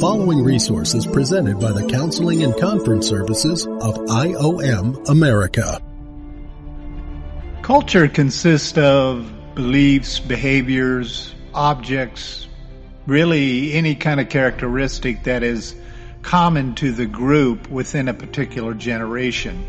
Following 0.00 0.44
resource 0.44 0.92
is 0.92 1.06
presented 1.06 1.58
by 1.58 1.72
the 1.72 1.86
Counseling 1.86 2.42
and 2.42 2.54
Conference 2.60 3.08
Services 3.08 3.66
of 3.66 3.94
IOM 3.94 5.08
America. 5.08 5.80
Culture 7.62 8.06
consists 8.06 8.76
of 8.76 9.32
beliefs, 9.54 10.20
behaviors, 10.20 11.34
objects, 11.54 12.46
really 13.06 13.72
any 13.72 13.94
kind 13.94 14.20
of 14.20 14.28
characteristic 14.28 15.24
that 15.24 15.42
is 15.42 15.74
common 16.20 16.74
to 16.74 16.92
the 16.92 17.06
group 17.06 17.66
within 17.70 18.08
a 18.08 18.14
particular 18.14 18.74
generation. 18.74 19.64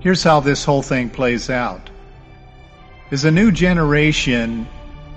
Here's 0.00 0.22
how 0.22 0.40
this 0.40 0.64
whole 0.64 0.82
thing 0.82 1.10
plays 1.10 1.50
out. 1.50 1.90
As 3.10 3.26
a 3.26 3.30
new 3.30 3.52
generation 3.52 4.66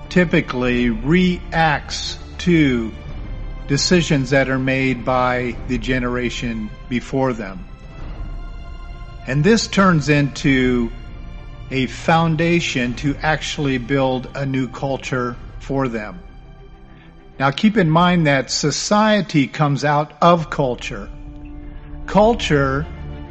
typically 0.10 0.90
reacts 0.90 2.20
to 2.40 2.92
decisions 3.68 4.30
that 4.30 4.50
are 4.50 4.60
made 4.60 5.04
by 5.04 5.56
the 5.68 5.78
generation 5.78 6.70
before 6.90 7.34
them. 7.34 7.66
And 9.28 9.44
this 9.44 9.68
turns 9.68 10.08
into 10.08 10.90
a 11.70 11.88
foundation 11.88 12.94
to 12.96 13.16
actually 13.18 13.78
build 13.78 14.30
a 14.36 14.46
new 14.46 14.70
culture 14.70 15.36
for 15.60 15.90
them. 15.90 16.20
Now 17.40 17.52
keep 17.52 17.78
in 17.78 17.90
mind 17.90 18.26
that 18.26 18.50
society 18.50 19.48
comes 19.48 19.84
out 19.84 20.14
of 20.22 20.50
culture. 20.50 21.10
Culture 22.06 22.88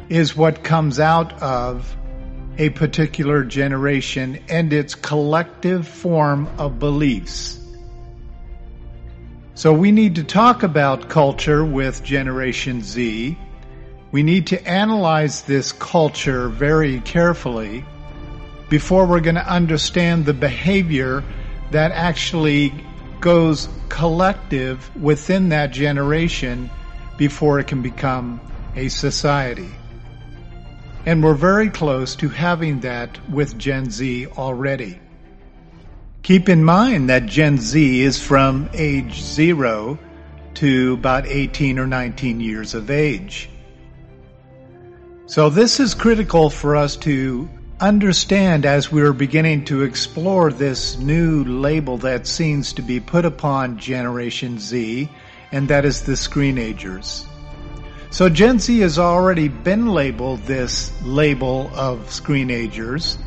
is 0.07 0.35
what 0.35 0.63
comes 0.63 0.99
out 0.99 1.41
of 1.41 1.95
a 2.59 2.69
particular 2.69 3.43
generation 3.43 4.39
and 4.49 4.71
its 4.71 4.95
collective 4.95 5.87
form 5.87 6.47
of 6.57 6.79
beliefs. 6.79 7.59
So 9.57 9.73
we 9.73 9.91
need 9.91 10.13
to 10.17 10.23
talk 10.23 10.61
about 10.61 11.09
culture 11.09 11.65
with 11.65 12.03
Generation 12.03 12.83
Z. 12.83 13.35
We 14.11 14.21
need 14.21 14.45
to 14.47 14.67
analyze 14.69 15.41
this 15.41 15.71
culture 15.71 16.47
very 16.47 17.01
carefully 17.01 17.83
before 18.69 19.07
we're 19.07 19.19
going 19.19 19.33
to 19.33 19.51
understand 19.51 20.27
the 20.27 20.35
behavior 20.35 21.23
that 21.71 21.91
actually 21.91 22.71
goes 23.19 23.67
collective 23.89 24.95
within 24.95 25.49
that 25.49 25.71
generation 25.71 26.69
before 27.17 27.57
it 27.59 27.65
can 27.65 27.81
become 27.81 28.39
a 28.75 28.89
society. 28.89 29.71
And 31.07 31.23
we're 31.23 31.33
very 31.33 31.71
close 31.71 32.15
to 32.17 32.29
having 32.29 32.81
that 32.81 33.17
with 33.27 33.57
Gen 33.57 33.89
Z 33.89 34.27
already. 34.37 34.99
Keep 36.23 36.49
in 36.49 36.63
mind 36.63 37.09
that 37.09 37.25
Gen 37.25 37.57
Z 37.57 38.01
is 38.01 38.21
from 38.21 38.69
age 38.73 39.21
zero 39.21 39.97
to 40.55 40.93
about 40.93 41.25
18 41.27 41.79
or 41.79 41.87
19 41.87 42.41
years 42.41 42.73
of 42.73 42.89
age. 42.89 43.49
So 45.27 45.49
this 45.49 45.79
is 45.79 45.93
critical 45.93 46.49
for 46.49 46.75
us 46.75 46.95
to 46.97 47.47
understand 47.79 48.65
as 48.65 48.91
we're 48.91 49.13
beginning 49.13 49.65
to 49.65 49.83
explore 49.83 50.51
this 50.51 50.97
new 50.97 51.43
label 51.43 51.97
that 51.99 52.25
seems 52.25 52.73
to 52.73 52.81
be 52.81 52.99
put 52.99 53.23
upon 53.23 53.77
Generation 53.77 54.57
Z, 54.57 55.09
and 55.51 55.67
that 55.67 55.85
is 55.85 56.01
the 56.01 56.13
screenagers. 56.13 57.25
So 58.09 58.29
Gen 58.29 58.59
Z 58.59 58.79
has 58.79 58.97
already 58.97 59.47
been 59.47 59.87
labeled 59.87 60.39
this 60.43 60.91
label 61.03 61.69
of 61.75 61.99
screenagers, 62.07 63.17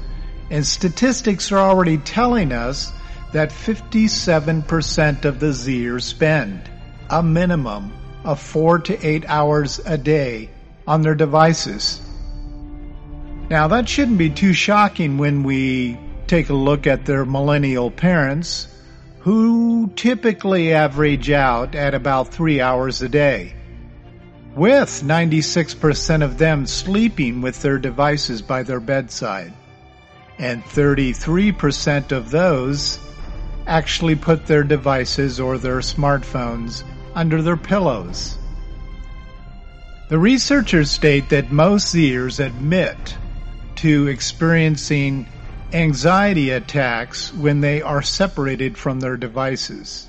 and 0.51 0.67
statistics 0.67 1.53
are 1.53 1.59
already 1.59 1.99
telling 1.99 2.53
us 2.53 2.93
that 3.33 3.51
57% 3.51 5.25
of 5.25 5.39
the 5.39 5.47
Zers 5.47 6.03
spend 6.03 6.69
a 7.09 7.23
minimum 7.23 7.93
of 8.25 8.41
four 8.41 8.81
to 8.81 9.07
eight 9.07 9.25
hours 9.29 9.81
a 9.87 9.97
day 9.97 10.51
on 10.87 11.03
their 11.03 11.15
devices. 11.15 12.01
Now, 13.49 13.69
that 13.69 13.89
shouldn't 13.89 14.19
be 14.19 14.31
too 14.31 14.53
shocking 14.53 15.19
when 15.19 15.43
we 15.43 15.99
take 16.27 16.51
a 16.51 16.55
look 16.55 16.87
at 16.87 17.07
their 17.07 17.25
millennial 17.25 17.91
parents, 17.91 18.69
who 19.21 19.91
typically 19.97 20.73
average 20.73 21.31
out 21.31 21.75
at 21.75 21.95
about 21.95 22.29
three 22.29 22.61
hours 22.61 23.03
a 23.03 23.09
day, 23.09 23.55
with 24.55 25.03
96% 25.03 26.23
of 26.23 26.39
them 26.39 26.67
sleeping 26.67 27.43
with 27.43 27.61
their 27.63 27.79
devices 27.79 28.43
by 28.43 28.63
their 28.63 28.81
bedside, 28.81 29.53
and 30.41 30.65
33% 30.65 32.13
of 32.13 32.31
those 32.31 32.99
actually 33.67 34.17
put 34.17 34.47
their 34.47 34.65
devices 34.65 35.39
or 35.39 35.59
their 35.59 35.81
smartphones 35.81 36.83
under 37.15 37.43
their 37.43 37.59
pillows. 37.59 38.39
The 40.09 40.19
researchers 40.19 40.91
state 40.91 41.29
that 41.29 41.53
most 41.53 41.95
Zers 41.95 42.45
admit 42.45 43.17
to 43.77 44.09
experiencing 44.09 45.29
anxiety 45.73 46.51
attacks 46.51 47.33
when 47.35 47.61
they 47.61 47.83
are 47.83 48.03
separated 48.03 48.77
from 48.77 48.99
their 48.99 49.17
devices. 49.17 50.09